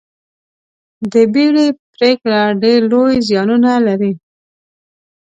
د 1.11 1.13
بیړې 1.33 1.67
پرېکړه 1.93 2.39
ډېر 2.63 2.79
لوی 2.91 3.15
زیانونه 3.27 3.71
لري. 3.87 4.13